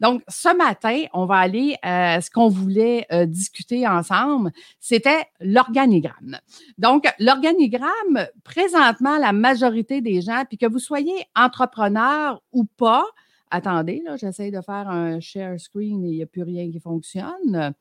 Donc, 0.00 0.22
ce 0.28 0.54
matin, 0.56 1.04
on 1.12 1.26
va 1.26 1.36
aller 1.36 1.76
à 1.82 2.20
ce 2.20 2.30
qu'on 2.30 2.48
voulait 2.48 3.06
euh, 3.12 3.26
discuter 3.26 3.86
ensemble, 3.86 4.50
c'était 4.78 5.24
l'organigramme. 5.40 6.38
Donc, 6.78 7.04
l'organigramme, 7.18 8.26
présentement, 8.44 9.18
la 9.18 9.32
majorité 9.32 10.00
des 10.00 10.20
gens, 10.20 10.44
puis 10.48 10.58
que 10.58 10.66
vous 10.66 10.78
soyez 10.78 11.24
entrepreneur 11.36 12.42
ou 12.52 12.64
pas, 12.64 13.04
attendez, 13.50 14.02
là, 14.04 14.16
j'essaie 14.16 14.50
de 14.50 14.60
faire 14.60 14.88
un 14.88 15.20
share 15.20 15.58
screen 15.58 16.04
et 16.04 16.08
il 16.08 16.16
n'y 16.16 16.22
a 16.22 16.26
plus 16.26 16.42
rien 16.42 16.70
qui 16.70 16.80
fonctionne 16.80 17.74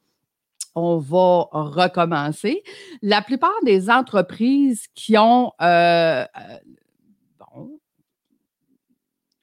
on 0.75 0.97
va 0.97 1.47
recommencer. 1.51 2.63
La 3.01 3.21
plupart 3.21 3.51
des 3.63 3.89
entreprises 3.89 4.87
qui 4.93 5.17
ont 5.17 5.51
euh, 5.61 6.23
euh, 6.23 6.25
bon, 7.39 7.79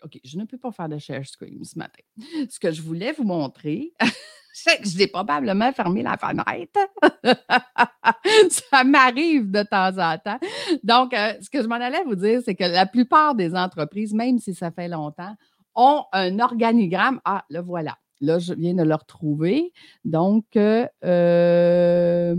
OK, 0.07 0.21
je 0.23 0.39
ne 0.39 0.45
peux 0.45 0.57
pas 0.57 0.71
faire 0.71 0.89
de 0.89 0.99
share 0.99 1.27
screen 1.27 1.65
ce 1.65 1.77
matin. 1.77 2.03
Ce 2.49 2.61
que 2.61 2.71
je 2.71 2.81
voulais 2.81 3.13
vous 3.13 3.25
montrer, 3.25 3.93
c'est 4.53 4.81
que 4.81 4.89
j'ai 4.89 5.09
probablement 5.09 5.73
fermé 5.73 6.05
la 6.05 6.17
fenêtre. 6.17 6.79
Ça 8.71 8.85
m'arrive 8.85 9.51
de 9.51 9.65
temps 9.65 9.99
en 9.99 10.17
temps. 10.17 10.39
Donc, 10.85 11.13
euh, 11.13 11.33
ce 11.41 11.51
que 11.51 11.61
je 11.61 11.67
m'en 11.67 11.75
allais 11.75 12.05
vous 12.05 12.15
dire, 12.15 12.41
c'est 12.45 12.55
que 12.55 12.63
la 12.63 12.87
plupart 12.87 13.35
des 13.35 13.57
entreprises, 13.57 14.15
même 14.15 14.39
si 14.39 14.55
ça 14.55 14.71
fait 14.71 14.87
longtemps, 14.87 15.35
ont 15.75 16.05
un 16.13 16.39
organigramme. 16.39 17.21
Ah, 17.25 17.45
le 17.51 17.61
voilà. 17.61 17.99
Là, 18.21 18.39
je 18.39 18.55
viens 18.55 18.75
de 18.75 18.85
le 18.85 18.95
retrouver. 18.95 19.73
Donc, 20.05 20.45
euh, 20.57 22.37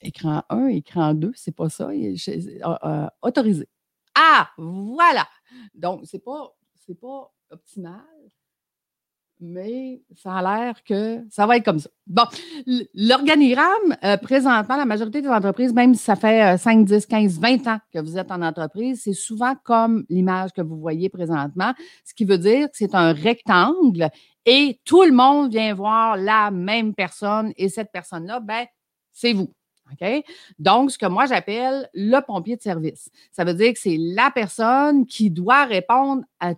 écran 0.00 0.44
1, 0.48 0.68
écran 0.68 1.12
2, 1.14 1.32
c'est 1.34 1.56
pas 1.56 1.68
ça. 1.68 1.90
Euh, 1.90 3.06
autorisé. 3.20 3.68
Ah, 4.14 4.50
voilà. 4.56 5.26
Donc, 5.74 6.02
c'est 6.04 6.24
pas, 6.24 6.54
pas 7.00 7.32
optimal 7.50 8.04
mais 9.40 10.02
ça 10.16 10.36
a 10.36 10.42
l'air 10.42 10.84
que 10.84 11.24
ça 11.30 11.46
va 11.46 11.56
être 11.56 11.64
comme 11.64 11.78
ça. 11.78 11.88
Bon, 12.06 12.24
l'organigramme, 12.94 13.96
euh, 14.04 14.16
présentement, 14.18 14.76
la 14.76 14.84
majorité 14.84 15.22
des 15.22 15.28
entreprises, 15.28 15.72
même 15.72 15.94
si 15.94 16.04
ça 16.04 16.16
fait 16.16 16.58
5, 16.58 16.84
10, 16.84 17.06
15, 17.06 17.40
20 17.40 17.66
ans 17.66 17.78
que 17.92 17.98
vous 18.00 18.18
êtes 18.18 18.30
en 18.30 18.42
entreprise, 18.42 19.02
c'est 19.04 19.14
souvent 19.14 19.54
comme 19.64 20.04
l'image 20.08 20.52
que 20.52 20.62
vous 20.62 20.78
voyez 20.78 21.08
présentement, 21.08 21.72
ce 22.04 22.14
qui 22.14 22.24
veut 22.24 22.38
dire 22.38 22.66
que 22.66 22.76
c'est 22.76 22.94
un 22.94 23.12
rectangle 23.12 24.10
et 24.44 24.80
tout 24.84 25.02
le 25.02 25.12
monde 25.12 25.50
vient 25.50 25.74
voir 25.74 26.16
la 26.16 26.50
même 26.50 26.94
personne 26.94 27.52
et 27.56 27.68
cette 27.68 27.92
personne-là, 27.92 28.40
ben, 28.40 28.66
c'est 29.12 29.32
vous. 29.32 29.52
OK? 29.92 30.24
Donc, 30.58 30.90
ce 30.90 30.98
que 30.98 31.06
moi 31.06 31.26
j'appelle 31.26 31.88
le 31.94 32.20
pompier 32.20 32.56
de 32.56 32.62
service. 32.62 33.10
Ça 33.32 33.44
veut 33.44 33.54
dire 33.54 33.72
que 33.72 33.78
c'est 33.78 33.98
la 33.98 34.30
personne 34.30 35.06
qui 35.06 35.30
doit 35.30 35.64
répondre 35.64 36.22
à 36.40 36.54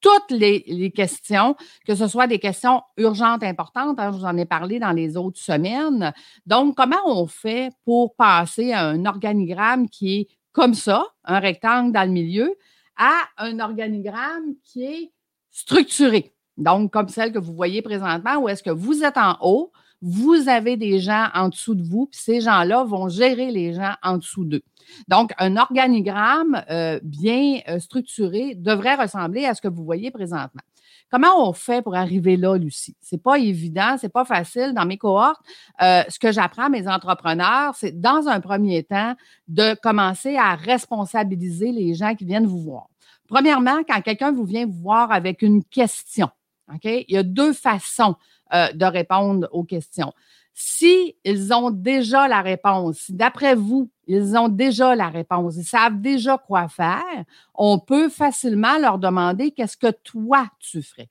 toutes 0.00 0.30
les, 0.30 0.92
questions, 0.92 1.56
que 1.86 1.94
ce 1.94 2.06
soit 2.06 2.26
des 2.26 2.38
questions 2.38 2.82
urgentes, 2.96 3.42
importantes. 3.42 3.98
Hein, 3.98 4.12
je 4.12 4.18
vous 4.18 4.24
en 4.24 4.36
ai 4.36 4.44
parlé 4.44 4.78
dans 4.78 4.92
les 4.92 5.16
autres 5.16 5.40
semaines. 5.40 6.12
Donc, 6.46 6.76
comment 6.76 6.96
on 7.06 7.26
fait 7.26 7.72
pour 7.84 8.14
passer 8.14 8.72
à 8.72 8.86
un 8.86 9.04
organigramme 9.04 9.88
qui 9.88 10.20
est 10.20 10.28
comme 10.52 10.74
ça, 10.74 11.06
un 11.24 11.40
rectangle 11.40 11.92
dans 11.92 12.04
le 12.04 12.12
milieu, 12.12 12.54
à 12.96 13.14
un 13.38 13.58
organigramme 13.58 14.54
qui 14.62 14.84
est 14.84 15.12
structuré? 15.50 16.32
Donc, 16.56 16.92
comme 16.92 17.08
celle 17.08 17.32
que 17.32 17.38
vous 17.38 17.54
voyez 17.54 17.82
présentement, 17.82 18.36
où 18.36 18.48
est-ce 18.48 18.62
que 18.62 18.70
vous 18.70 19.02
êtes 19.02 19.18
en 19.18 19.36
haut, 19.40 19.72
vous 20.02 20.48
avez 20.48 20.76
des 20.76 20.98
gens 20.98 21.28
en 21.34 21.48
dessous 21.48 21.74
de 21.74 21.82
vous, 21.82 22.06
puis 22.06 22.20
ces 22.20 22.40
gens-là 22.40 22.84
vont 22.84 23.08
gérer 23.08 23.50
les 23.50 23.72
gens 23.72 23.94
en 24.02 24.18
dessous 24.18 24.44
d'eux. 24.44 24.62
Donc, 25.08 25.32
un 25.38 25.56
organigramme 25.56 26.62
euh, 26.70 27.00
bien 27.02 27.60
euh, 27.68 27.78
structuré 27.78 28.54
devrait 28.54 28.94
ressembler 28.94 29.44
à 29.46 29.54
ce 29.54 29.60
que 29.60 29.68
vous 29.68 29.84
voyez 29.84 30.10
présentement. 30.10 30.62
Comment 31.10 31.48
on 31.48 31.52
fait 31.52 31.82
pour 31.82 31.94
arriver 31.94 32.36
là, 32.36 32.56
Lucie? 32.56 32.96
C'est 33.00 33.22
pas 33.22 33.38
évident, 33.38 33.96
c'est 33.98 34.12
pas 34.12 34.24
facile. 34.24 34.74
Dans 34.74 34.84
mes 34.84 34.98
cohortes, 34.98 35.40
euh, 35.80 36.02
ce 36.08 36.18
que 36.18 36.32
j'apprends 36.32 36.64
à 36.64 36.68
mes 36.68 36.88
entrepreneurs, 36.88 37.74
c'est 37.76 38.00
dans 38.00 38.26
un 38.26 38.40
premier 38.40 38.82
temps 38.82 39.14
de 39.46 39.74
commencer 39.80 40.36
à 40.36 40.56
responsabiliser 40.56 41.70
les 41.70 41.94
gens 41.94 42.14
qui 42.16 42.24
viennent 42.24 42.46
vous 42.46 42.60
voir. 42.60 42.88
Premièrement, 43.28 43.78
quand 43.88 44.00
quelqu'un 44.02 44.32
vous 44.32 44.44
vient 44.44 44.66
vous 44.66 44.82
voir 44.82 45.12
avec 45.12 45.42
une 45.42 45.62
question, 45.64 46.28
OK? 46.72 46.84
Il 46.84 47.14
y 47.14 47.16
a 47.16 47.22
deux 47.22 47.52
façons 47.52 48.16
de 48.52 48.84
répondre 48.84 49.48
aux 49.52 49.64
questions. 49.64 50.12
Si 50.58 51.16
ont 51.52 51.70
déjà 51.70 52.28
la 52.28 52.40
réponse, 52.40 53.10
d'après 53.10 53.54
vous, 53.54 53.90
ils 54.06 54.36
ont 54.36 54.48
déjà 54.48 54.94
la 54.94 55.08
réponse, 55.08 55.56
ils 55.56 55.64
savent 55.64 56.00
déjà 56.00 56.38
quoi 56.38 56.68
faire, 56.68 57.24
on 57.54 57.78
peut 57.78 58.08
facilement 58.08 58.78
leur 58.78 58.98
demander 58.98 59.50
qu'est-ce 59.50 59.76
que 59.76 59.90
toi 59.90 60.48
tu 60.58 60.82
ferais. 60.82 61.10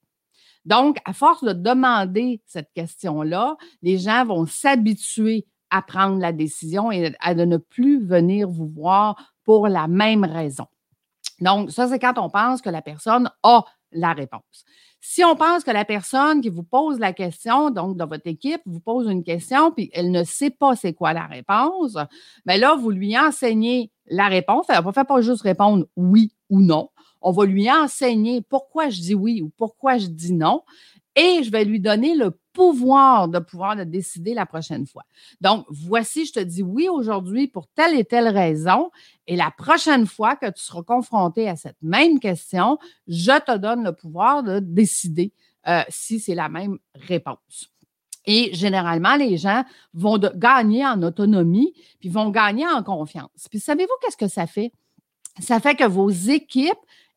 Donc, 0.66 0.97
à 1.05 1.13
force 1.13 1.43
de 1.43 1.53
demander 1.53 2.41
cette 2.47 2.73
question-là, 2.73 3.55
les 3.83 3.99
gens 3.99 4.25
vont 4.25 4.47
s'habituer 4.47 5.45
à 5.69 5.83
prendre 5.83 6.19
la 6.19 6.31
décision 6.31 6.91
et 6.91 7.16
à 7.19 7.35
ne 7.35 7.57
plus 7.57 8.03
venir 8.03 8.49
vous 8.49 8.67
voir 8.67 9.35
pour 9.43 9.67
la 9.67 9.87
même 9.87 10.23
raison. 10.23 10.66
Donc, 11.39 11.69
ça, 11.69 11.87
c'est 11.87 11.99
quand 11.99 12.17
on 12.17 12.31
pense 12.31 12.63
que 12.63 12.69
la 12.69 12.81
personne 12.81 13.29
a 13.43 13.63
la 13.91 14.13
réponse. 14.13 14.66
Si 15.07 15.23
on 15.23 15.35
pense 15.35 15.63
que 15.63 15.69
la 15.69 15.85
personne 15.85 16.41
qui 16.41 16.49
vous 16.49 16.63
pose 16.63 16.97
la 16.97 17.13
question, 17.13 17.69
donc 17.69 17.95
dans 17.95 18.07
votre 18.07 18.25
équipe, 18.25 18.61
vous 18.66 18.79
pose 18.79 19.07
une 19.07 19.23
question, 19.23 19.71
puis 19.71 19.91
elle 19.93 20.09
ne 20.09 20.23
sait 20.23 20.49
pas 20.49 20.75
c'est 20.75 20.93
quoi 20.93 21.13
la 21.13 21.27
réponse, 21.27 21.93
mais 22.45 22.55
ben 22.55 22.61
là, 22.61 22.75
vous 22.75 22.89
lui 22.89 23.16
enseignez 23.16 23.91
la 24.07 24.27
réponse. 24.29 24.66
Elle 24.67 24.83
ne 24.83 24.91
va 24.91 25.05
pas 25.05 25.21
juste 25.21 25.43
répondre 25.43 25.85
oui 25.95 26.33
ou 26.49 26.59
non. 26.59 26.89
On 27.21 27.31
va 27.31 27.45
lui 27.45 27.71
enseigner 27.71 28.41
pourquoi 28.41 28.89
je 28.89 28.99
dis 28.99 29.13
oui 29.13 29.43
ou 29.43 29.51
pourquoi 29.57 29.99
je 29.99 30.07
dis 30.07 30.33
non 30.33 30.63
et 31.16 31.43
je 31.43 31.51
vais 31.51 31.66
lui 31.66 31.79
donner 31.79 32.16
le 32.16 32.37
pouvoir 32.55 33.27
de 33.27 33.39
pouvoir 33.39 33.75
le 33.75 33.85
décider 33.85 34.33
la 34.33 34.45
prochaine 34.45 34.88
fois. 34.88 35.03
Donc, 35.41 35.66
voici, 35.69 36.25
je 36.25 36.33
te 36.33 36.39
dis 36.39 36.63
oui 36.63 36.88
aujourd'hui 36.88 37.47
pour 37.47 37.67
telle 37.67 37.99
et 37.99 38.05
telle 38.05 38.29
raison. 38.29 38.89
Et 39.27 39.35
la 39.35 39.51
prochaine 39.51 40.07
fois 40.07 40.35
que 40.35 40.47
tu 40.47 40.63
seras 40.63 40.81
confronté 40.81 41.49
à 41.49 41.57
cette 41.57 41.81
même 41.81 42.19
question, 42.19 42.79
je 43.07 43.39
te 43.41 43.57
donne 43.57 43.83
le 43.83 43.91
pouvoir 43.91 44.41
de 44.41 44.59
décider 44.59 45.33
euh, 45.67 45.81
si 45.89 46.19
c'est 46.19 46.35
la 46.35 46.47
même 46.47 46.79
réponse. 46.95 47.69
Et 48.25 48.53
généralement, 48.53 49.16
les 49.16 49.37
gens 49.37 49.63
vont 49.93 50.17
gagner 50.17 50.85
en 50.85 51.01
autonomie, 51.03 51.73
puis 51.99 52.09
vont 52.09 52.29
gagner 52.29 52.66
en 52.66 52.81
confiance. 52.81 53.47
Puis 53.49 53.59
savez-vous 53.59 53.93
qu'est-ce 54.01 54.17
que 54.17 54.27
ça 54.27 54.47
fait? 54.47 54.72
Ça 55.39 55.59
fait 55.59 55.75
que 55.75 55.83
vos 55.83 56.09
équipes 56.09 56.73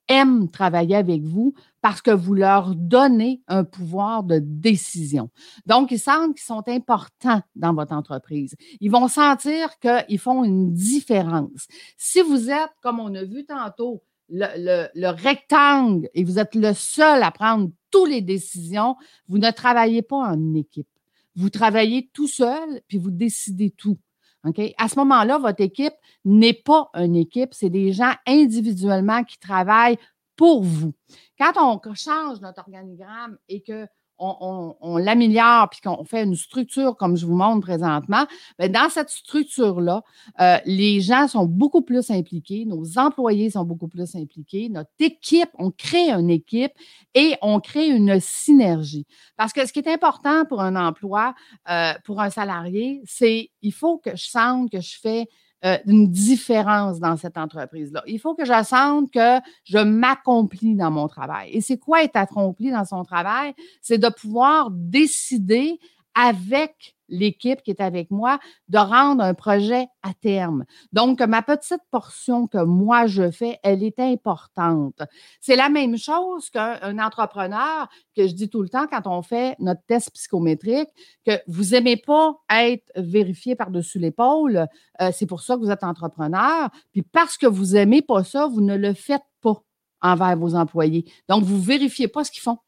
aiment 0.08 0.50
travailler 0.50 0.96
avec 0.96 1.22
vous 1.22 1.54
parce 1.80 2.02
que 2.02 2.10
vous 2.10 2.34
leur 2.34 2.74
donnez 2.74 3.42
un 3.46 3.64
pouvoir 3.64 4.24
de 4.24 4.38
décision. 4.42 5.30
Donc, 5.66 5.90
ils 5.90 5.98
sentent 5.98 6.34
qu'ils 6.34 6.44
sont 6.44 6.64
importants 6.68 7.42
dans 7.54 7.74
votre 7.74 7.92
entreprise. 7.92 8.54
Ils 8.80 8.90
vont 8.90 9.08
sentir 9.08 9.70
qu'ils 9.78 10.18
font 10.18 10.44
une 10.44 10.72
différence. 10.72 11.66
Si 11.96 12.20
vous 12.20 12.50
êtes, 12.50 12.72
comme 12.82 13.00
on 13.00 13.14
a 13.14 13.24
vu 13.24 13.44
tantôt, 13.44 14.02
le, 14.30 15.10
rectangle 15.10 16.08
et 16.14 16.24
vous 16.24 16.38
êtes 16.38 16.54
le 16.54 16.74
seul 16.74 17.22
à 17.22 17.30
prendre 17.30 17.70
toutes 17.90 18.10
les 18.10 18.20
décisions, 18.20 18.96
vous 19.26 19.38
ne 19.38 19.50
travaillez 19.50 20.02
pas 20.02 20.16
en 20.16 20.54
équipe. 20.54 20.88
Vous 21.34 21.50
travaillez 21.50 22.10
tout 22.12 22.26
seul, 22.26 22.82
puis 22.88 22.98
vous 22.98 23.10
décidez 23.10 23.70
tout. 23.70 23.98
À 24.44 24.88
ce 24.88 24.98
moment-là, 24.98 25.38
votre 25.38 25.60
équipe 25.62 25.94
n'est 26.24 26.54
pas 26.54 26.90
une 26.94 27.16
équipe, 27.16 27.52
c'est 27.52 27.70
des 27.70 27.92
gens 27.92 28.12
individuellement 28.26 29.24
qui 29.24 29.38
travaillent 29.38 29.98
pour 30.36 30.62
vous. 30.62 30.94
Quand 31.38 31.52
on 31.56 31.94
change 31.94 32.40
notre 32.40 32.60
organigramme 32.60 33.36
et 33.48 33.62
que 33.62 33.86
on, 34.18 34.96
l'améliore 34.96 35.68
puis 35.70 35.80
qu'on 35.80 36.04
fait 36.04 36.24
une 36.24 36.34
structure 36.34 36.96
comme 36.96 37.16
je 37.16 37.26
vous 37.26 37.36
montre 37.36 37.60
présentement, 37.60 38.26
bien, 38.58 38.68
dans 38.68 38.88
cette 38.88 39.10
structure-là, 39.10 40.02
euh, 40.40 40.56
les 40.64 41.00
gens 41.00 41.28
sont 41.28 41.46
beaucoup 41.46 41.82
plus 41.82 42.10
impliqués, 42.10 42.64
nos 42.64 42.98
employés 42.98 43.50
sont 43.50 43.64
beaucoup 43.64 43.88
plus 43.88 44.14
impliqués, 44.16 44.68
notre 44.68 44.90
équipe, 44.98 45.50
on 45.58 45.70
crée 45.70 46.10
une 46.10 46.30
équipe 46.30 46.72
et 47.14 47.36
on 47.42 47.60
crée 47.60 47.88
une 47.88 48.18
synergie. 48.20 49.06
Parce 49.36 49.52
que 49.52 49.66
ce 49.66 49.72
qui 49.72 49.78
est 49.78 49.88
important 49.88 50.44
pour 50.44 50.60
un 50.60 50.76
emploi, 50.76 51.34
euh, 51.70 51.92
pour 52.04 52.20
un 52.20 52.30
salarié, 52.30 53.02
c'est 53.04 53.50
il 53.62 53.72
faut 53.72 53.98
que 53.98 54.16
je 54.16 54.26
sente 54.26 54.70
que 54.70 54.80
je 54.80 54.98
fais 55.00 55.28
euh, 55.64 55.76
une 55.86 56.08
différence 56.08 57.00
dans 57.00 57.16
cette 57.16 57.36
entreprise-là. 57.36 58.04
Il 58.06 58.20
faut 58.20 58.34
que 58.34 58.44
je 58.44 58.62
sente 58.62 59.10
que 59.10 59.40
je 59.64 59.78
m'accomplis 59.78 60.76
dans 60.76 60.92
mon 60.92 61.08
travail. 61.08 61.50
Et 61.52 61.60
c'est 61.60 61.78
quoi 61.78 62.04
être 62.04 62.16
accompli 62.16 62.70
dans 62.70 62.84
son 62.84 63.02
travail? 63.02 63.54
C'est 63.82 63.98
de 63.98 64.08
pouvoir 64.08 64.70
décider 64.70 65.80
avec 66.18 66.96
l'équipe 67.08 67.62
qui 67.62 67.70
est 67.70 67.80
avec 67.80 68.10
moi 68.10 68.38
de 68.68 68.78
rendre 68.78 69.22
un 69.22 69.34
projet 69.34 69.86
à 70.02 70.12
terme. 70.12 70.64
Donc, 70.92 71.20
ma 71.20 71.42
petite 71.42 71.80
portion 71.90 72.46
que 72.46 72.62
moi 72.62 73.06
je 73.06 73.30
fais, 73.30 73.58
elle 73.62 73.82
est 73.82 73.98
importante. 74.00 75.00
C'est 75.40 75.56
la 75.56 75.68
même 75.68 75.96
chose 75.96 76.50
qu'un 76.50 76.98
entrepreneur 76.98 77.88
que 78.16 78.26
je 78.26 78.34
dis 78.34 78.50
tout 78.50 78.62
le 78.62 78.68
temps 78.68 78.86
quand 78.88 79.06
on 79.06 79.22
fait 79.22 79.56
notre 79.58 79.80
test 79.86 80.10
psychométrique, 80.12 80.88
que 81.24 81.40
vous 81.46 81.70
n'aimez 81.70 81.96
pas 81.96 82.34
être 82.50 82.90
vérifié 82.96 83.54
par-dessus 83.54 83.98
l'épaule. 83.98 84.66
Euh, 85.00 85.10
c'est 85.12 85.26
pour 85.26 85.40
ça 85.40 85.54
que 85.54 85.60
vous 85.60 85.70
êtes 85.70 85.84
entrepreneur. 85.84 86.68
Puis 86.92 87.02
parce 87.02 87.36
que 87.36 87.46
vous 87.46 87.74
n'aimez 87.74 88.02
pas 88.02 88.24
ça, 88.24 88.46
vous 88.48 88.60
ne 88.60 88.76
le 88.76 88.92
faites 88.92 89.22
pas. 89.40 89.62
envers 90.00 90.36
vos 90.36 90.54
employés. 90.54 91.04
Donc, 91.28 91.42
vous 91.42 91.56
ne 91.56 91.62
vérifiez 91.62 92.06
pas 92.08 92.22
ce 92.22 92.30
qu'ils 92.30 92.42
font. 92.42 92.58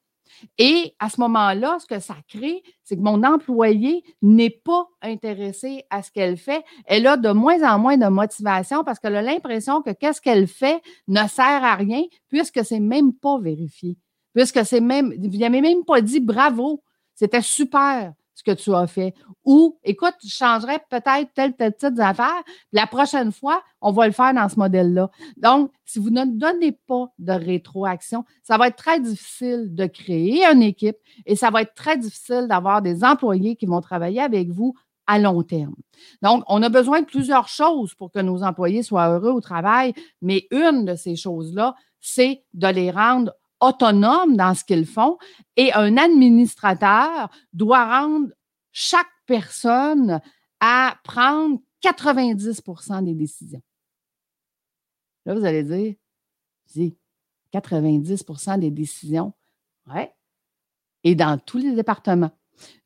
Et 0.59 0.95
à 0.99 1.09
ce 1.09 1.21
moment-là, 1.21 1.79
ce 1.81 1.87
que 1.87 2.01
ça 2.01 2.17
crée, 2.29 2.63
c'est 2.83 2.97
que 2.97 3.03
mon 3.03 3.23
employé 3.23 4.03
n'est 4.23 4.51
pas 4.51 4.87
intéressé 5.03 5.85
à 5.91 6.03
ce 6.03 6.11
qu'elle 6.11 6.37
fait. 6.37 6.65
Elle 6.87 7.07
a 7.07 7.17
de 7.17 7.31
moins 7.31 7.63
en 7.63 7.79
moins 7.79 7.97
de 7.97 8.07
motivation 8.07 8.85
parce 8.85 8.99
qu'elle 8.99 9.17
a 9.17 9.23
l'impression 9.23 9.83
que 9.83 9.91
qu'est-ce 9.91 10.21
qu'elle 10.21 10.47
fait 10.47 10.81
ne 11.09 11.27
sert 11.27 11.65
à 11.65 11.75
rien 11.75 12.03
puisque 12.29 12.65
c'est 12.65 12.81
même 12.81 13.13
pas 13.13 13.39
vérifié. 13.39 13.97
Puisque 14.35 14.65
c'est 14.65 14.81
même, 14.81 15.13
vous 15.19 15.39
n'avez 15.39 15.61
même 15.61 15.85
pas 15.85 16.01
dit 16.01 16.21
bravo, 16.21 16.83
c'était 17.15 17.43
super 17.43 18.13
ce 18.41 18.43
que 18.43 18.57
tu 18.57 18.75
as 18.75 18.87
fait. 18.87 19.15
Ou, 19.45 19.79
écoute, 19.85 20.15
je 20.25 20.31
changerais 20.31 20.83
peut-être 20.89 21.29
telle, 21.35 21.55
telle 21.55 21.75
petite 21.75 22.01
affaire. 22.01 22.43
La 22.73 22.87
prochaine 22.87 23.33
fois, 23.33 23.63
on 23.83 23.93
va 23.93 24.07
le 24.07 24.13
faire 24.13 24.33
dans 24.33 24.49
ce 24.49 24.59
modèle-là. 24.59 25.11
Donc, 25.37 25.71
si 25.85 25.99
vous 25.99 26.09
ne 26.11 26.25
donnez 26.25 26.73
pas 26.73 27.07
de 27.19 27.33
rétroaction, 27.33 28.25
ça 28.43 28.57
va 28.57 28.69
être 28.69 28.77
très 28.77 28.99
difficile 28.99 29.75
de 29.75 29.85
créer 29.87 30.45
une 30.47 30.63
équipe 30.63 30.97
et 31.27 31.37
ça 31.37 31.51
va 31.51 31.63
être 31.63 31.75
très 31.75 31.99
difficile 31.99 32.47
d'avoir 32.49 32.81
des 32.81 33.05
employés 33.05 33.57
qui 33.57 33.67
vont 33.67 33.83
travailler 33.83 34.23
avec 34.23 34.51
vous 34.51 34.75
à 35.07 35.19
long 35.19 35.43
terme. 35.43 35.75
Donc, 36.23 36.43
on 36.47 36.63
a 36.63 36.71
besoin 36.71 37.01
de 37.01 37.07
plusieurs 37.07 37.49
choses 37.49 37.95
pour 37.95 38.11
que 38.11 38.21
nos 38.21 38.43
employés 38.43 38.83
soient 38.83 39.09
heureux 39.09 39.33
au 39.33 39.41
travail, 39.41 39.93
mais 40.23 40.47
une 40.51 40.87
de 40.87 40.95
ces 40.95 41.17
choses-là, 41.17 41.75
c'est 42.01 42.43
de 42.55 42.69
les 42.69 42.91
rendre 42.91 43.35
autonomes 43.61 44.37
dans 44.37 44.55
ce 44.55 44.65
qu'ils 44.65 44.87
font 44.87 45.19
et 45.57 45.73
un 45.73 45.97
administrateur 45.97 47.31
doit 47.53 48.01
rendre 48.01 48.29
chaque 48.73 49.11
personne 49.27 50.21
à 50.61 50.97
prendre 51.05 51.61
90% 51.83 53.05
des 53.05 53.15
décisions. 53.15 53.63
Là, 55.27 55.35
vous 55.35 55.45
allez 55.45 55.63
dire, 55.65 55.95
90% 57.53 58.59
des 58.59 58.71
décisions? 58.71 59.33
Ouais. 59.93 60.13
Et 61.05 61.15
dans 61.15 61.39
tous 61.39 61.59
les 61.59 61.73
départements. 61.73 62.31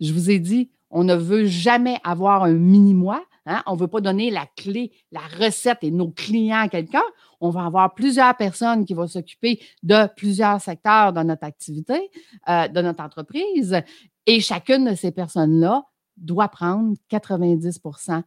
Je 0.00 0.12
vous 0.12 0.31
ai 0.31 0.38
dit, 0.38 0.71
on 0.91 1.05
ne 1.05 1.15
veut 1.15 1.47
jamais 1.47 1.99
avoir 2.05 2.44
un 2.44 2.53
mini-moi. 2.53 3.25
Hein. 3.47 3.62
On 3.67 3.75
ne 3.75 3.81
veut 3.81 3.88
pas 3.88 4.00
donner 4.00 4.31
la 4.31 4.47
clé, 4.56 4.93
la 5.11 5.21
recette 5.21 5.79
et 5.82 5.91
nos 5.91 6.11
clients 6.11 6.61
à 6.61 6.69
quelqu'un. 6.69 7.03
On 7.44 7.50
va 7.50 7.67
avoir 7.67 7.93
plusieurs 7.93 8.35
personnes 8.38 8.87
qui 8.87 8.94
vont 8.94 9.06
s'occuper 9.06 9.61
de 9.82 10.08
plusieurs 10.17 10.62
secteurs 10.62 11.12
de 11.12 11.20
notre 11.20 11.44
activité, 11.44 12.11
euh, 12.49 12.69
de 12.69 12.81
notre 12.81 13.02
entreprise. 13.02 13.82
Et 14.25 14.41
chacune 14.41 14.87
de 14.87 14.94
ces 14.94 15.11
personnes-là 15.11 15.85
doit 16.17 16.49
prendre 16.49 16.96
90% 17.11 18.23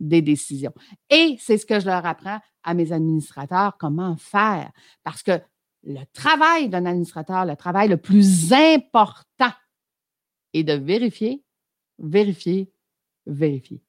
des 0.00 0.22
décisions. 0.22 0.72
Et 1.10 1.36
c'est 1.40 1.58
ce 1.58 1.66
que 1.66 1.78
je 1.78 1.84
leur 1.84 2.06
apprends 2.06 2.38
à 2.62 2.72
mes 2.72 2.90
administrateurs, 2.90 3.76
comment 3.78 4.16
faire. 4.16 4.72
Parce 5.02 5.22
que 5.22 5.38
le 5.82 6.00
travail 6.14 6.70
d'un 6.70 6.86
administrateur, 6.86 7.44
le 7.44 7.56
travail 7.56 7.88
le 7.88 7.98
plus 7.98 8.50
important 8.50 9.52
est 10.54 10.64
de 10.64 10.72
vérifier, 10.72 11.44
vérifier, 11.98 12.72
vérifier. 13.26 13.82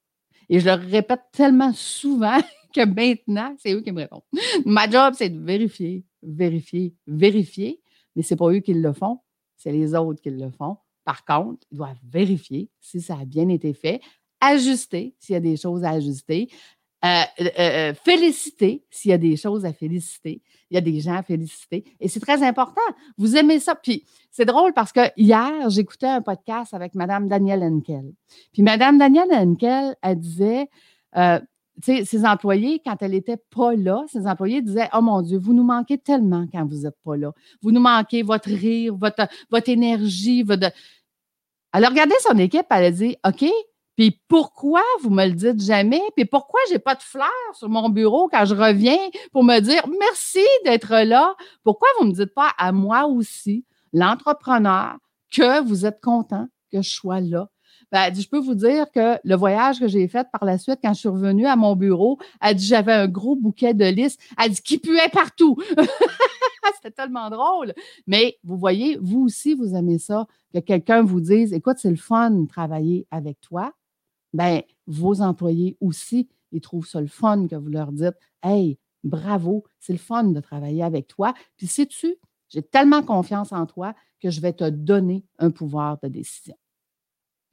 Et 0.50 0.60
je 0.60 0.66
leur 0.66 0.80
répète 0.80 1.22
tellement 1.32 1.72
souvent 1.72 2.42
que 2.76 2.86
maintenant, 2.86 3.54
c'est 3.58 3.72
eux 3.72 3.80
qui 3.80 3.92
me 3.92 4.02
répondent. 4.02 4.22
Ma 4.64 4.88
job, 4.88 5.14
c'est 5.16 5.30
de 5.30 5.38
vérifier, 5.38 6.04
vérifier, 6.22 6.94
vérifier, 7.06 7.80
mais 8.14 8.22
ce 8.22 8.34
n'est 8.34 8.38
pas 8.38 8.50
eux 8.50 8.60
qui 8.60 8.74
le 8.74 8.92
font, 8.92 9.20
c'est 9.56 9.72
les 9.72 9.94
autres 9.94 10.20
qui 10.20 10.30
le 10.30 10.50
font. 10.50 10.76
Par 11.04 11.24
contre, 11.24 11.66
ils 11.70 11.76
doivent 11.78 11.98
vérifier 12.08 12.68
si 12.80 13.00
ça 13.00 13.16
a 13.20 13.24
bien 13.24 13.48
été 13.48 13.72
fait, 13.72 14.00
ajuster 14.40 15.14
s'il 15.18 15.34
y 15.34 15.36
a 15.36 15.40
des 15.40 15.56
choses 15.56 15.84
à 15.84 15.90
ajuster, 15.90 16.48
euh, 17.04 17.22
euh, 17.40 17.50
euh, 17.58 17.94
féliciter 17.94 18.84
s'il 18.90 19.10
y 19.10 19.14
a 19.14 19.18
des 19.18 19.36
choses 19.36 19.64
à 19.64 19.72
féliciter. 19.72 20.42
Il 20.70 20.74
y 20.74 20.78
a 20.78 20.80
des 20.80 20.98
gens 21.00 21.14
à 21.14 21.22
féliciter. 21.22 21.84
Et 22.00 22.08
c'est 22.08 22.20
très 22.20 22.42
important. 22.42 22.80
Vous 23.18 23.36
aimez 23.36 23.60
ça. 23.60 23.74
Puis 23.76 24.04
c'est 24.30 24.46
drôle 24.46 24.72
parce 24.72 24.92
que 24.92 25.00
hier, 25.16 25.70
j'écoutais 25.70 26.08
un 26.08 26.22
podcast 26.22 26.74
avec 26.74 26.94
Mme 26.94 27.28
Danielle 27.28 27.62
Henkel. 27.62 28.12
Puis 28.52 28.62
Mme 28.62 28.98
Danielle 28.98 29.32
Henkel, 29.32 29.94
elle 30.02 30.18
disait 30.18 30.68
sais, 31.82 32.04
ses 32.04 32.24
employés, 32.24 32.80
quand 32.84 32.96
elle 33.00 33.12
n'était 33.12 33.36
pas 33.36 33.74
là, 33.74 34.04
ses 34.08 34.26
employés 34.26 34.62
disaient 34.62 34.88
Oh 34.92 35.02
mon 35.02 35.22
Dieu, 35.22 35.38
vous 35.38 35.54
nous 35.54 35.64
manquez 35.64 35.98
tellement 35.98 36.46
quand 36.52 36.66
vous 36.66 36.82
n'êtes 36.82 36.98
pas 37.04 37.16
là. 37.16 37.32
Vous 37.62 37.70
nous 37.70 37.80
manquez 37.80 38.22
votre 38.22 38.48
rire, 38.48 38.96
votre, 38.96 39.26
votre 39.50 39.68
énergie. 39.68 40.42
Votre... 40.42 40.70
Elle 41.72 41.84
a 41.84 41.88
regardé 41.88 42.14
son 42.20 42.38
équipe, 42.38 42.66
elle 42.70 42.84
a 42.84 42.90
dit 42.90 43.16
OK, 43.26 43.44
puis 43.96 44.20
pourquoi 44.28 44.82
vous 45.02 45.10
me 45.10 45.24
le 45.24 45.32
dites 45.32 45.60
jamais? 45.60 46.02
Puis 46.14 46.26
pourquoi 46.26 46.60
j'ai 46.70 46.78
pas 46.78 46.94
de 46.94 47.02
fleurs 47.02 47.28
sur 47.54 47.68
mon 47.68 47.88
bureau 47.88 48.28
quand 48.28 48.44
je 48.44 48.54
reviens 48.54 48.98
pour 49.32 49.42
me 49.42 49.58
dire 49.60 49.86
merci 49.98 50.46
d'être 50.64 51.02
là? 51.04 51.34
Pourquoi 51.64 51.88
vous 51.98 52.06
me 52.06 52.12
dites 52.12 52.34
pas 52.34 52.52
à 52.58 52.72
moi 52.72 53.06
aussi, 53.06 53.64
l'entrepreneur, 53.92 54.96
que 55.30 55.62
vous 55.62 55.86
êtes 55.86 56.00
content 56.02 56.46
que 56.70 56.82
je 56.82 56.90
sois 56.90 57.20
là? 57.20 57.48
Ben, 57.92 58.10
dit, 58.10 58.22
je 58.22 58.28
peux 58.28 58.38
vous 58.38 58.54
dire 58.54 58.90
que 58.90 59.18
le 59.22 59.36
voyage 59.36 59.78
que 59.78 59.86
j'ai 59.86 60.08
fait 60.08 60.26
par 60.32 60.44
la 60.44 60.58
suite, 60.58 60.80
quand 60.82 60.92
je 60.92 61.00
suis 61.00 61.08
revenue 61.08 61.46
à 61.46 61.54
mon 61.54 61.76
bureau, 61.76 62.18
elle 62.40 62.56
dit, 62.56 62.66
j'avais 62.66 62.92
un 62.92 63.06
gros 63.06 63.36
bouquet 63.36 63.74
de 63.74 63.84
listes. 63.84 64.20
Elle 64.42 64.50
dit, 64.50 64.62
qui 64.62 64.78
puait 64.78 65.08
partout. 65.12 65.56
C'était 66.76 66.90
tellement 66.90 67.30
drôle. 67.30 67.72
Mais 68.06 68.38
vous 68.42 68.56
voyez, 68.56 68.98
vous 69.00 69.22
aussi, 69.22 69.54
vous 69.54 69.74
aimez 69.74 69.98
ça, 69.98 70.26
que 70.52 70.58
quelqu'un 70.58 71.02
vous 71.02 71.20
dise, 71.20 71.52
écoute, 71.52 71.76
c'est 71.78 71.90
le 71.90 71.96
fun 71.96 72.30
de 72.30 72.46
travailler 72.46 73.06
avec 73.10 73.40
toi. 73.40 73.72
Ben, 74.32 74.62
vos 74.86 75.20
employés 75.22 75.76
aussi, 75.80 76.28
ils 76.52 76.60
trouvent 76.60 76.86
ça 76.86 77.00
le 77.00 77.06
fun 77.06 77.46
que 77.46 77.56
vous 77.56 77.68
leur 77.68 77.92
dites, 77.92 78.16
hey, 78.42 78.78
bravo, 79.04 79.64
c'est 79.78 79.92
le 79.92 79.98
fun 79.98 80.24
de 80.24 80.40
travailler 80.40 80.82
avec 80.82 81.06
toi. 81.06 81.34
Puis 81.56 81.68
sais-tu, 81.68 82.16
j'ai 82.48 82.62
tellement 82.62 83.02
confiance 83.02 83.52
en 83.52 83.66
toi 83.66 83.94
que 84.20 84.30
je 84.30 84.40
vais 84.40 84.52
te 84.52 84.68
donner 84.68 85.24
un 85.38 85.50
pouvoir 85.50 85.98
de 86.02 86.08
décision. 86.08 86.56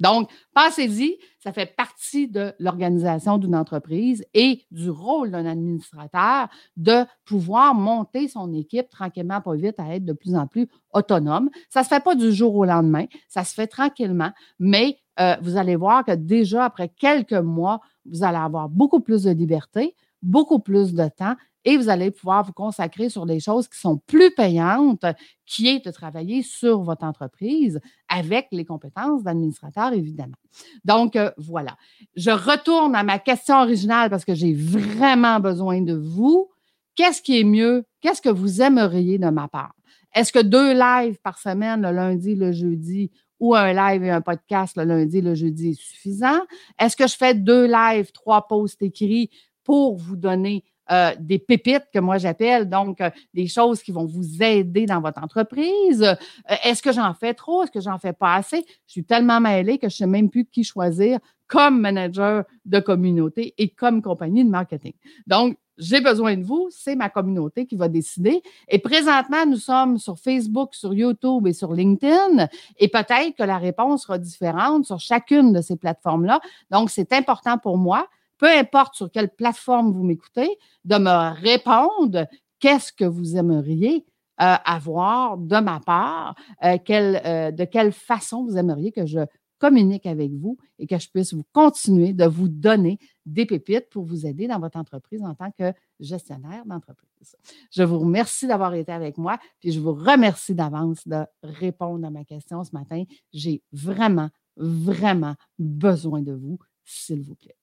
Donc, 0.04 0.30
pensez-y, 0.54 1.18
ça 1.40 1.54
fait 1.54 1.66
partie 1.78 2.28
de 2.28 2.54
l'organisation 2.60 3.38
d'une 3.38 3.56
entreprise 3.56 4.26
et 4.34 4.62
du 4.70 4.90
rôle 4.90 5.32
d'un 5.32 5.46
administrateur 5.46 6.50
de 6.76 7.06
pouvoir 7.24 7.74
monter 7.74 8.28
son 8.28 8.52
équipe 8.54 8.90
tranquillement, 8.90 9.40
pas 9.40 9.56
vite, 9.56 9.80
à 9.80 9.96
être 9.96 10.04
de 10.04 10.12
plus 10.12 10.36
en 10.36 10.46
plus 10.46 10.68
autonome. 10.92 11.50
Ça 11.70 11.80
ne 11.80 11.84
se 11.86 11.90
fait 11.90 12.04
pas 12.04 12.16
du 12.16 12.34
jour 12.34 12.54
au 12.54 12.66
lendemain, 12.66 13.06
ça 13.30 13.46
se 13.46 13.54
fait 13.54 13.68
tranquillement, 13.68 14.32
mais 14.60 14.98
euh, 15.22 15.36
vous 15.42 15.56
allez 15.56 15.78
voir 15.78 16.04
que 16.04 16.12
déjà 16.12 16.66
après 16.66 16.90
quelques 16.90 17.32
mois, 17.32 17.80
vous 18.06 18.26
allez 18.26 18.38
avoir 18.38 18.68
beaucoup 18.68 19.00
plus 19.00 19.24
de 19.24 19.32
liberté, 19.32 19.96
beaucoup 20.24 20.60
plus 20.60 20.94
de 20.94 21.08
temps 21.08 21.36
et 21.66 21.78
vous 21.78 21.90
allez 21.90 22.12
pouvoir 22.12 22.44
vous 22.44 22.54
consacrer 22.54 23.10
sur 23.10 23.26
des 23.26 23.40
choses 23.40 23.68
qui 23.68 23.80
sont 23.80 23.98
plus 24.06 24.34
payantes, 24.34 25.06
qui 25.46 25.70
est 25.70 25.86
de 25.86 25.92
travailler 25.92 26.42
sur 26.42 26.82
votre 26.82 27.06
entreprise 27.06 27.80
avec 28.10 28.48
les 28.52 28.66
compétences 28.66 29.24
d'administrateur, 29.24 29.94
évidemment. 29.94 30.36
Donc, 30.84 31.16
euh, 31.16 31.32
voilà. 31.38 31.78
Je 32.16 32.32
retourne 32.32 32.96
à 32.96 33.04
ma 33.04 33.20
question 33.20 33.56
originale 33.56 34.10
parce 34.10 34.26
que 34.26 34.36
j'ai 34.36 34.54
vraiment 34.54 35.40
besoin 35.40 35.82
de 35.82 35.94
vous. 35.94 36.50
Qu'est-ce 36.96 37.22
qui 37.22 37.40
est 37.40 37.46
mieux? 37.46 37.86
Qu'est-ce 38.02 38.22
que 38.22 38.30
vous 38.30 38.62
aimeriez 38.62 39.18
de 39.18 39.30
ma 39.30 39.48
part? 39.48 39.74
Est-ce 40.14 40.32
que 40.32 40.40
deux 40.40 40.74
lives 40.74 41.18
par 41.24 41.40
semaine, 41.40 41.82
le 41.82 41.92
lundi, 41.92 42.36
le 42.36 42.52
jeudi, 42.52 43.10
ou 43.40 43.56
un 43.56 43.74
live 43.74 44.04
et 44.04 44.12
un 44.12 44.22
podcast 44.22 44.78
le 44.78 44.84
lundi, 44.84 45.22
le 45.22 45.34
jeudi 45.34 45.70
est 45.70 45.82
suffisant? 45.82 46.40
Est-ce 46.80 46.96
que 46.96 47.08
je 47.08 47.16
fais 47.16 47.34
deux 47.34 47.66
lives, 47.66 48.12
trois 48.12 48.48
posts 48.48 48.82
écrits 48.84 49.32
pour 49.64 49.98
vous 49.98 50.16
donner 50.16 50.64
euh, 50.92 51.12
des 51.18 51.40
pépites 51.40 51.88
que 51.94 52.00
moi 52.00 52.18
j'appelle, 52.18 52.68
donc 52.68 53.00
euh, 53.00 53.10
des 53.34 53.48
choses 53.48 53.82
qui 53.82 53.94
vont 53.94 54.06
vous 54.06 54.44
aider 54.44 54.86
dans 54.86 55.00
votre 55.00 55.24
entreprise. 55.24 56.04
Euh, 56.04 56.56
est-ce 56.66 56.84
que 56.84 56.92
j'en 56.92 57.14
fais 57.14 57.34
trop? 57.34 57.64
Est-ce 57.64 57.72
que 57.72 57.80
j'en 57.80 57.98
fais 57.98 58.12
pas 58.12 58.36
assez? 58.36 58.66
Je 58.86 58.92
suis 58.92 59.06
tellement 59.06 59.40
mêlée 59.40 59.78
que 59.78 59.88
je 59.88 59.96
ne 59.96 59.98
sais 59.98 60.08
même 60.08 60.30
plus 60.30 60.46
qui 60.46 60.66
choisir 60.66 61.20
comme 61.48 61.80
manager 61.80 62.44
de 62.66 62.80
communauté 62.80 63.54
et 63.58 63.70
comme 63.70 64.02
compagnie 64.02 64.44
de 64.44 64.50
marketing. 64.50 64.94
Donc, 65.26 65.58
j'ai 65.78 66.02
besoin 66.02 66.36
de 66.36 66.44
vous, 66.44 66.68
c'est 66.70 66.96
ma 66.96 67.10
communauté 67.10 67.66
qui 67.66 67.76
va 67.76 67.88
décider. 67.88 68.44
Et 68.68 68.78
présentement, 68.78 69.46
nous 69.48 69.58
sommes 69.58 69.98
sur 69.98 70.20
Facebook, 70.20 70.76
sur 70.76 70.94
YouTube 70.94 71.48
et 71.48 71.54
sur 71.54 71.74
LinkedIn. 71.74 72.48
Et 72.78 72.90
peut-être 72.90 73.36
que 73.38 73.44
la 73.44 73.58
réponse 73.58 74.04
sera 74.04 74.18
différente 74.18 74.86
sur 74.86 75.00
chacune 75.00 75.54
de 75.54 75.62
ces 75.62 75.78
plateformes-là. 75.78 76.42
Donc, 76.70 76.90
c'est 76.90 77.14
important 77.14 77.58
pour 77.58 77.78
moi 77.78 78.08
peu 78.44 78.50
importe 78.50 78.96
sur 78.96 79.10
quelle 79.10 79.30
plateforme 79.30 79.94
vous 79.94 80.04
m'écoutez, 80.04 80.58
de 80.84 80.98
me 80.98 81.34
répondre 81.42 82.28
qu'est-ce 82.60 82.92
que 82.92 83.06
vous 83.06 83.38
aimeriez 83.38 84.06
euh, 84.42 84.56
avoir 84.66 85.38
de 85.38 85.62
ma 85.62 85.80
part, 85.80 86.36
euh, 86.62 86.78
euh, 86.90 87.52
de 87.52 87.64
quelle 87.64 87.94
façon 87.94 88.44
vous 88.44 88.58
aimeriez 88.58 88.92
que 88.92 89.06
je 89.06 89.22
communique 89.60 90.06
avec 90.06 90.34
vous 90.34 90.58
et 90.78 90.88
que 90.88 90.98
je 91.00 91.10
puisse 91.10 91.34
vous 91.34 91.46
continuer 91.54 92.12
de 92.12 92.26
vous 92.26 92.50
donner 92.50 93.00
des 93.26 93.46
pépites 93.46 93.90
pour 93.90 94.04
vous 94.04 94.26
aider 94.26 94.46
dans 94.48 94.60
votre 94.60 94.78
entreprise 94.78 95.24
en 95.24 95.36
tant 95.36 95.52
que 95.52 95.72
gestionnaire 96.02 96.66
d'entreprise. 96.66 97.38
Je 97.72 97.84
vous 97.84 98.00
remercie 98.00 98.46
d'avoir 98.46 98.74
été 98.74 98.92
avec 98.92 99.18
moi, 99.18 99.40
puis 99.62 99.72
je 99.72 99.80
vous 99.80 99.94
remercie 99.94 100.54
d'avance 100.54 101.08
de 101.08 101.24
répondre 101.44 102.06
à 102.06 102.10
ma 102.10 102.26
question 102.26 102.62
ce 102.66 102.72
matin. 102.74 103.06
J'ai 103.32 103.64
vraiment, 103.72 104.28
vraiment 104.58 105.36
besoin 105.58 106.22
de 106.22 106.34
vous, 106.34 106.60
s'il 106.84 107.22
vous 107.22 107.36
plaît. 107.36 107.56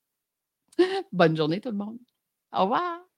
Bonne 1.12 1.37
journée 1.37 1.60
tout 1.60 1.70
le 1.70 1.76
monde. 1.76 1.99
Au 2.52 2.62
revoir. 2.62 3.09